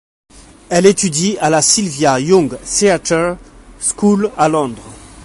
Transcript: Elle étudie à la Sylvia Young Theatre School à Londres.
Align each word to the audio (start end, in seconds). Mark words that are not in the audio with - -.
Elle 0.71 0.87
étudie 0.87 1.37
à 1.41 1.51
la 1.51 1.61
Sylvia 1.61 2.19
Young 2.19 2.57
Theatre 2.65 3.37
School 3.79 4.31
à 4.35 4.49
Londres. 4.49 4.81